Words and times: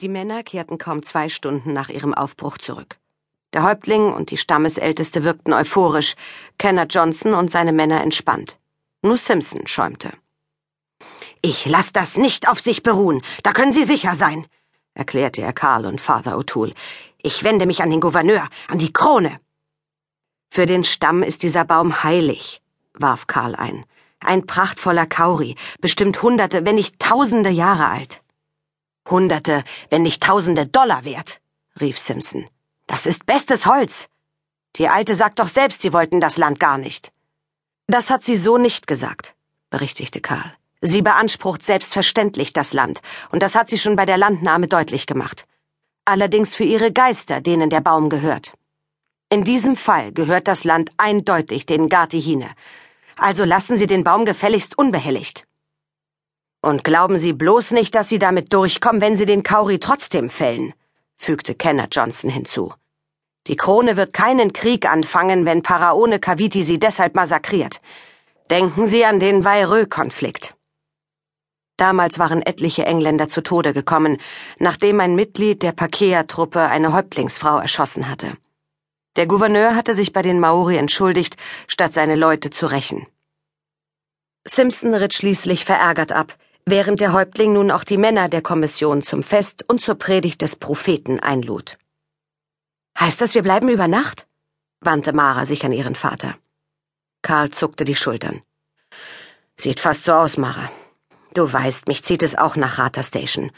Die 0.00 0.08
Männer 0.08 0.44
kehrten 0.44 0.78
kaum 0.78 1.02
zwei 1.02 1.28
Stunden 1.28 1.72
nach 1.72 1.88
ihrem 1.88 2.14
Aufbruch 2.14 2.58
zurück. 2.58 2.98
Der 3.52 3.64
Häuptling 3.64 4.12
und 4.12 4.30
die 4.30 4.36
Stammesälteste 4.36 5.24
wirkten 5.24 5.52
euphorisch, 5.52 6.14
Kenner 6.56 6.86
Johnson 6.86 7.34
und 7.34 7.50
seine 7.50 7.72
Männer 7.72 8.00
entspannt. 8.00 8.58
Nur 9.02 9.18
Simpson 9.18 9.66
schäumte. 9.66 10.12
Ich 11.42 11.66
lass 11.66 11.92
das 11.92 12.16
nicht 12.16 12.48
auf 12.48 12.60
sich 12.60 12.84
beruhen, 12.84 13.22
da 13.42 13.52
können 13.52 13.72
Sie 13.72 13.82
sicher 13.82 14.14
sein, 14.14 14.46
erklärte 14.94 15.40
er 15.42 15.52
Karl 15.52 15.84
und 15.84 16.00
Father 16.00 16.36
O'Toole. 16.36 16.74
Ich 17.20 17.42
wende 17.42 17.66
mich 17.66 17.82
an 17.82 17.90
den 17.90 18.00
Gouverneur, 18.00 18.48
an 18.68 18.78
die 18.78 18.92
Krone. 18.92 19.40
Für 20.48 20.66
den 20.66 20.84
Stamm 20.84 21.24
ist 21.24 21.42
dieser 21.42 21.64
Baum 21.64 22.04
heilig, 22.04 22.62
warf 22.94 23.26
Karl 23.26 23.56
ein. 23.56 23.84
Ein 24.20 24.46
prachtvoller 24.46 25.06
Kauri, 25.06 25.56
bestimmt 25.80 26.22
hunderte, 26.22 26.64
wenn 26.64 26.76
nicht 26.76 27.00
tausende 27.00 27.50
Jahre 27.50 27.88
alt. 27.88 28.22
Hunderte, 29.10 29.64
wenn 29.90 30.02
nicht 30.02 30.22
Tausende 30.22 30.66
Dollar 30.66 31.04
wert, 31.04 31.40
rief 31.80 31.98
Simpson. 31.98 32.46
Das 32.86 33.06
ist 33.06 33.26
bestes 33.26 33.66
Holz. 33.66 34.08
Die 34.76 34.88
Alte 34.88 35.14
sagt 35.14 35.38
doch 35.38 35.48
selbst, 35.48 35.82
sie 35.82 35.92
wollten 35.92 36.20
das 36.20 36.36
Land 36.36 36.60
gar 36.60 36.78
nicht. 36.78 37.12
Das 37.86 38.10
hat 38.10 38.24
sie 38.24 38.36
so 38.36 38.58
nicht 38.58 38.86
gesagt, 38.86 39.34
berichtigte 39.70 40.20
Karl. 40.20 40.52
Sie 40.80 41.02
beansprucht 41.02 41.64
selbstverständlich 41.64 42.52
das 42.52 42.72
Land, 42.72 43.00
und 43.30 43.42
das 43.42 43.54
hat 43.54 43.68
sie 43.68 43.78
schon 43.78 43.96
bei 43.96 44.04
der 44.04 44.18
Landnahme 44.18 44.68
deutlich 44.68 45.06
gemacht. 45.06 45.46
Allerdings 46.04 46.54
für 46.54 46.64
ihre 46.64 46.92
Geister, 46.92 47.40
denen 47.40 47.70
der 47.70 47.80
Baum 47.80 48.10
gehört. 48.10 48.52
In 49.30 49.42
diesem 49.44 49.74
Fall 49.74 50.12
gehört 50.12 50.48
das 50.48 50.64
Land 50.64 50.90
eindeutig 50.96 51.66
den 51.66 51.88
Gartihine. 51.88 52.50
Also 53.16 53.44
lassen 53.44 53.76
Sie 53.76 53.86
den 53.86 54.04
Baum 54.04 54.24
gefälligst 54.24 54.78
unbehelligt. 54.78 55.47
Und 56.60 56.84
glauben 56.84 57.18
Sie 57.18 57.32
bloß 57.32 57.70
nicht, 57.70 57.94
dass 57.94 58.08
Sie 58.08 58.18
damit 58.18 58.52
durchkommen, 58.52 59.00
wenn 59.00 59.16
Sie 59.16 59.26
den 59.26 59.42
Kauri 59.42 59.78
trotzdem 59.78 60.28
fällen, 60.28 60.74
fügte 61.16 61.54
Kenner 61.54 61.88
Johnson 61.90 62.30
hinzu. 62.30 62.72
Die 63.46 63.56
Krone 63.56 63.96
wird 63.96 64.12
keinen 64.12 64.52
Krieg 64.52 64.90
anfangen, 64.90 65.46
wenn 65.46 65.62
Paraone 65.62 66.18
Kaviti 66.18 66.62
sie 66.62 66.78
deshalb 66.78 67.14
massakriert. 67.14 67.80
Denken 68.50 68.86
Sie 68.86 69.04
an 69.06 69.20
den 69.20 69.42
Vaireux-Konflikt. 69.42 70.54
Damals 71.78 72.18
waren 72.18 72.42
etliche 72.42 72.84
Engländer 72.84 73.28
zu 73.28 73.40
Tode 73.40 73.72
gekommen, 73.72 74.18
nachdem 74.58 75.00
ein 75.00 75.14
Mitglied 75.14 75.62
der 75.62 75.72
Pakea-Truppe 75.72 76.60
eine 76.60 76.92
Häuptlingsfrau 76.92 77.58
erschossen 77.58 78.10
hatte. 78.10 78.36
Der 79.16 79.26
Gouverneur 79.26 79.74
hatte 79.74 79.94
sich 79.94 80.12
bei 80.12 80.22
den 80.22 80.40
Maori 80.40 80.76
entschuldigt, 80.76 81.36
statt 81.68 81.94
seine 81.94 82.16
Leute 82.16 82.50
zu 82.50 82.66
rächen. 82.66 83.06
Simpson 84.44 84.92
ritt 84.92 85.14
schließlich 85.14 85.64
verärgert 85.64 86.12
ab, 86.12 86.36
während 86.70 87.00
der 87.00 87.12
Häuptling 87.12 87.52
nun 87.52 87.70
auch 87.70 87.84
die 87.84 87.96
Männer 87.96 88.28
der 88.28 88.42
Kommission 88.42 89.02
zum 89.02 89.22
Fest 89.22 89.64
und 89.68 89.80
zur 89.80 89.96
Predigt 89.96 90.42
des 90.42 90.56
Propheten 90.56 91.20
einlud. 91.20 91.78
Heißt 92.98 93.20
das, 93.20 93.34
wir 93.34 93.42
bleiben 93.42 93.68
über 93.68 93.88
Nacht? 93.88 94.26
wandte 94.80 95.12
Mara 95.12 95.44
sich 95.44 95.64
an 95.64 95.72
ihren 95.72 95.94
Vater. 95.94 96.36
Karl 97.22 97.50
zuckte 97.50 97.84
die 97.84 97.94
Schultern. 97.96 98.42
Sieht 99.56 99.80
fast 99.80 100.04
so 100.04 100.12
aus, 100.12 100.36
Mara. 100.36 100.70
Du 101.34 101.52
weißt, 101.52 101.88
mich 101.88 102.04
zieht 102.04 102.22
es 102.22 102.36
auch 102.36 102.56
nach 102.56 102.78
Rata 102.78 103.02
Station. 103.02 103.50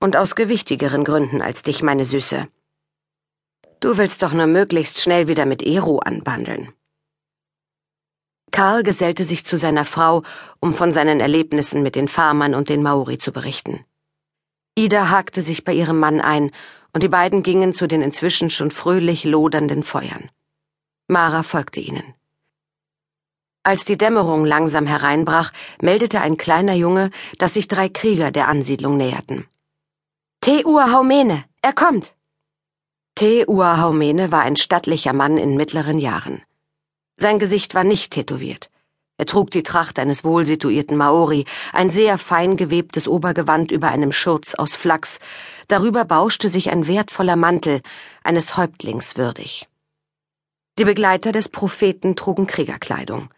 Und 0.00 0.16
aus 0.16 0.34
gewichtigeren 0.34 1.04
Gründen 1.04 1.42
als 1.42 1.62
dich, 1.62 1.82
meine 1.82 2.04
Süße. 2.04 2.48
Du 3.80 3.96
willst 3.96 4.22
doch 4.22 4.32
nur 4.32 4.46
möglichst 4.46 5.00
schnell 5.00 5.28
wieder 5.28 5.46
mit 5.46 5.62
Eru 5.62 5.98
anbandeln. 5.98 6.72
Karl 8.50 8.82
gesellte 8.82 9.24
sich 9.24 9.44
zu 9.44 9.56
seiner 9.56 9.84
Frau, 9.84 10.22
um 10.60 10.72
von 10.72 10.92
seinen 10.92 11.20
Erlebnissen 11.20 11.82
mit 11.82 11.94
den 11.94 12.08
Farmern 12.08 12.54
und 12.54 12.68
den 12.68 12.82
Maori 12.82 13.18
zu 13.18 13.32
berichten. 13.32 13.84
Ida 14.76 15.10
hakte 15.10 15.42
sich 15.42 15.64
bei 15.64 15.72
ihrem 15.72 15.98
Mann 15.98 16.20
ein, 16.20 16.50
und 16.92 17.02
die 17.02 17.08
beiden 17.08 17.42
gingen 17.42 17.72
zu 17.72 17.86
den 17.86 18.02
inzwischen 18.02 18.50
schon 18.50 18.70
fröhlich 18.70 19.24
lodernden 19.24 19.82
Feuern. 19.82 20.30
Mara 21.06 21.42
folgte 21.42 21.80
ihnen. 21.80 22.14
Als 23.62 23.84
die 23.84 23.98
Dämmerung 23.98 24.44
langsam 24.44 24.86
hereinbrach, 24.86 25.52
meldete 25.82 26.20
ein 26.20 26.36
kleiner 26.36 26.74
Junge, 26.74 27.10
dass 27.38 27.54
sich 27.54 27.68
drei 27.68 27.88
Krieger 27.88 28.30
der 28.30 28.48
Ansiedlung 28.48 28.96
näherten. 28.96 29.46
Te-Ua 30.40 30.92
Haumene, 30.92 31.44
er 31.60 31.72
kommt! 31.72 32.14
Te-Ua 33.16 33.80
Haumene 33.80 34.30
war 34.30 34.42
ein 34.42 34.56
stattlicher 34.56 35.12
Mann 35.12 35.36
in 35.38 35.56
mittleren 35.56 35.98
Jahren. 35.98 36.40
Sein 37.20 37.40
Gesicht 37.40 37.74
war 37.74 37.84
nicht 37.84 38.12
tätowiert. 38.12 38.70
Er 39.20 39.26
trug 39.26 39.50
die 39.50 39.64
Tracht 39.64 39.98
eines 39.98 40.22
wohlsituierten 40.22 40.96
Maori, 40.96 41.44
ein 41.72 41.90
sehr 41.90 42.16
fein 42.18 42.56
gewebtes 42.56 43.08
Obergewand 43.08 43.72
über 43.72 43.88
einem 43.88 44.12
Schurz 44.12 44.54
aus 44.54 44.76
Flachs, 44.76 45.18
darüber 45.66 46.04
bauschte 46.04 46.48
sich 46.48 46.70
ein 46.70 46.86
wertvoller 46.86 47.34
Mantel, 47.34 47.82
eines 48.22 48.56
Häuptlings 48.56 49.16
würdig. 49.16 49.68
Die 50.78 50.84
Begleiter 50.84 51.32
des 51.32 51.48
Propheten 51.48 52.14
trugen 52.14 52.46
Kriegerkleidung. 52.46 53.30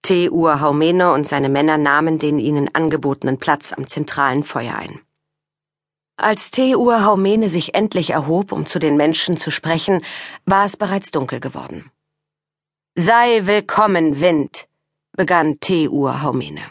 Te-Ur 0.00 0.60
Haumene 0.60 1.12
und 1.12 1.28
seine 1.28 1.50
Männer 1.50 1.76
nahmen 1.76 2.18
den 2.18 2.38
ihnen 2.38 2.74
angebotenen 2.74 3.38
Platz 3.38 3.74
am 3.74 3.86
zentralen 3.86 4.42
Feuer 4.42 4.76
ein. 4.76 5.00
Als 6.16 6.50
Te-Ur 6.50 7.04
Haumene 7.04 7.50
sich 7.50 7.74
endlich 7.74 8.10
erhob, 8.10 8.52
um 8.52 8.66
zu 8.66 8.78
den 8.78 8.96
Menschen 8.96 9.36
zu 9.36 9.50
sprechen, 9.50 10.02
war 10.46 10.64
es 10.64 10.78
bereits 10.78 11.10
dunkel 11.10 11.40
geworden. 11.40 11.90
Sei 12.96 13.44
willkommen, 13.44 14.20
Wind, 14.20 14.68
begann 15.16 15.58
Te-Ur 15.58 16.22
Haumene. 16.22 16.62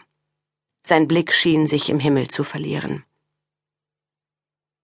Sein 0.82 1.06
Blick 1.06 1.34
schien 1.34 1.68
sich 1.68 1.90
im 1.90 2.00
Himmel 2.00 2.30
zu 2.30 2.46
verlieren. 2.46 3.04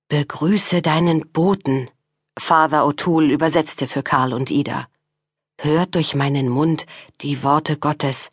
Begrüße 0.09 0.81
deinen 0.81 1.31
Boten, 1.31 1.89
Father 2.38 2.83
O'Toole 2.83 3.31
übersetzte 3.31 3.88
für 3.88 4.03
Karl 4.03 4.33
und 4.33 4.51
Ida. 4.51 4.89
Hört 5.57 5.95
durch 5.95 6.13
meinen 6.13 6.50
Mund 6.50 6.85
die 7.22 7.41
Worte 7.41 7.77
Gottes. 7.77 8.31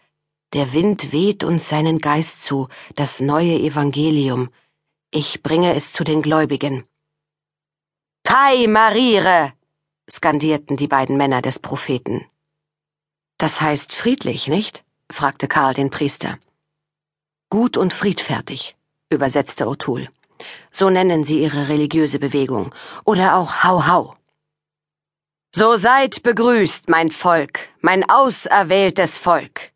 Der 0.53 0.73
Wind 0.73 1.13
weht 1.13 1.45
uns 1.45 1.69
seinen 1.69 2.01
Geist 2.01 2.45
zu, 2.45 2.67
das 2.97 3.21
neue 3.21 3.57
Evangelium. 3.57 4.51
Ich 5.13 5.45
bringe 5.45 5.77
es 5.77 5.93
zu 5.93 6.03
den 6.03 6.23
Gläubigen. 6.23 6.83
Kai 8.25 8.67
Mariere! 8.67 9.53
skandierten 10.11 10.77
die 10.77 10.89
beiden 10.89 11.17
Männer 11.17 11.41
des 11.41 11.61
Propheten. 11.61 12.27
Das 13.39 13.61
heißt 13.61 13.93
friedlich, 13.93 14.49
nicht? 14.49 14.85
fragte 15.11 15.49
Karl 15.49 15.75
den 15.75 15.91
Priester. 15.91 16.39
Gut 17.51 17.77
und 17.77 17.93
friedfertig, 17.93 18.77
übersetzte 19.11 19.67
O'Toole. 19.67 20.09
So 20.73 20.91
nennen 20.91 21.25
sie 21.25 21.41
ihre 21.43 21.69
religiöse 21.69 22.19
Bewegung. 22.19 22.75
Oder 23.05 23.37
auch 23.37 23.63
Hau 23.65 23.87
Hau. 23.87 24.17
So 25.55 25.77
seid 25.77 26.23
begrüßt, 26.23 26.89
mein 26.89 27.11
Volk, 27.11 27.69
mein 27.81 28.09
auserwähltes 28.09 29.17
Volk. 29.17 29.73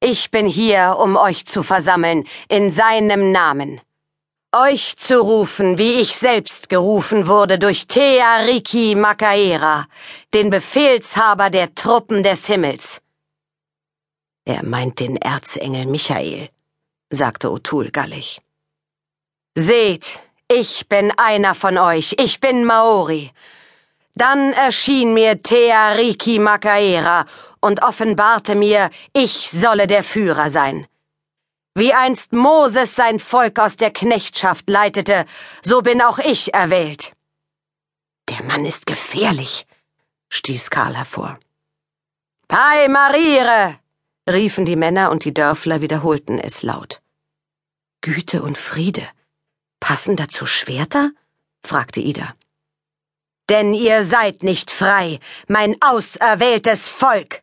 Ich 0.00 0.30
bin 0.30 0.46
hier, 0.46 0.96
um 0.98 1.16
euch 1.16 1.44
zu 1.44 1.62
versammeln, 1.62 2.26
in 2.48 2.72
seinem 2.72 3.32
Namen. 3.32 3.80
Euch 4.52 4.96
zu 4.96 5.20
rufen, 5.20 5.78
wie 5.78 6.00
ich 6.00 6.16
selbst 6.16 6.68
gerufen 6.68 7.28
wurde 7.28 7.56
durch 7.56 7.86
Teariki 7.86 8.96
Makaera, 8.96 9.86
den 10.34 10.50
Befehlshaber 10.50 11.50
der 11.50 11.72
Truppen 11.76 12.24
des 12.24 12.46
Himmels. 12.46 13.00
Er 14.44 14.64
meint 14.64 14.98
den 14.98 15.16
Erzengel 15.18 15.86
Michael, 15.86 16.48
sagte 17.10 17.46
O'Toole 17.46 17.92
gallig. 17.92 18.40
Seht, 19.54 20.20
ich 20.48 20.88
bin 20.88 21.12
einer 21.16 21.54
von 21.54 21.78
euch, 21.78 22.16
ich 22.18 22.40
bin 22.40 22.64
Maori. 22.64 23.30
Dann 24.16 24.52
erschien 24.54 25.14
mir 25.14 25.40
Teariki 25.40 26.40
Makaera 26.40 27.24
und 27.60 27.84
offenbarte 27.84 28.56
mir, 28.56 28.90
ich 29.12 29.48
solle 29.48 29.86
der 29.86 30.02
Führer 30.02 30.50
sein. 30.50 30.88
Wie 31.74 31.92
einst 31.94 32.32
Moses 32.32 32.96
sein 32.96 33.20
Volk 33.20 33.58
aus 33.58 33.76
der 33.76 33.92
Knechtschaft 33.92 34.68
leitete, 34.68 35.24
so 35.62 35.82
bin 35.82 36.02
auch 36.02 36.18
ich 36.18 36.52
erwählt. 36.52 37.12
Der 38.28 38.42
Mann 38.42 38.64
ist 38.64 38.86
gefährlich, 38.86 39.66
stieß 40.30 40.70
Karl 40.70 40.96
hervor. 40.96 41.38
Pai 42.48 42.88
Mariere! 42.88 43.78
riefen 44.28 44.64
die 44.64 44.76
Männer 44.76 45.10
und 45.10 45.24
die 45.24 45.34
Dörfler 45.34 45.80
wiederholten 45.80 46.38
es 46.38 46.62
laut. 46.62 47.00
Güte 48.00 48.42
und 48.42 48.58
Friede. 48.58 49.06
Passen 49.78 50.16
dazu 50.16 50.46
Schwerter? 50.46 51.12
fragte 51.62 52.00
Ida. 52.00 52.34
Denn 53.48 53.74
ihr 53.74 54.02
seid 54.04 54.42
nicht 54.42 54.70
frei, 54.70 55.20
mein 55.48 55.76
auserwähltes 55.80 56.88
Volk, 56.88 57.42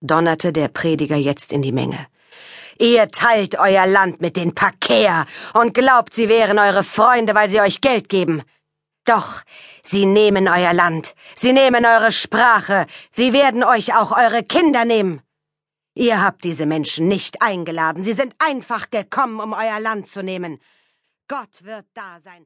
donnerte 0.00 0.52
der 0.52 0.68
Prediger 0.68 1.16
jetzt 1.16 1.52
in 1.52 1.62
die 1.62 1.72
Menge. 1.72 2.06
Ihr 2.82 3.12
teilt 3.12 3.60
euer 3.60 3.86
Land 3.86 4.20
mit 4.20 4.36
den 4.36 4.56
Pakea 4.56 5.26
und 5.54 5.72
glaubt, 5.72 6.14
sie 6.14 6.28
wären 6.28 6.58
eure 6.58 6.82
Freunde, 6.82 7.32
weil 7.32 7.48
sie 7.48 7.60
euch 7.60 7.80
Geld 7.80 8.08
geben. 8.08 8.42
Doch, 9.04 9.42
sie 9.84 10.04
nehmen 10.04 10.48
euer 10.48 10.72
Land, 10.72 11.14
sie 11.36 11.52
nehmen 11.52 11.86
eure 11.86 12.10
Sprache, 12.10 12.86
sie 13.12 13.32
werden 13.32 13.62
euch 13.62 13.94
auch 13.94 14.10
eure 14.10 14.42
Kinder 14.42 14.84
nehmen. 14.84 15.22
Ihr 15.94 16.20
habt 16.24 16.42
diese 16.42 16.66
Menschen 16.66 17.06
nicht 17.06 17.40
eingeladen, 17.40 18.02
sie 18.02 18.14
sind 18.14 18.34
einfach 18.40 18.90
gekommen, 18.90 19.38
um 19.38 19.52
euer 19.52 19.78
Land 19.78 20.10
zu 20.10 20.24
nehmen. 20.24 20.60
Gott 21.28 21.62
wird 21.62 21.86
da 21.94 22.18
sein. 22.18 22.40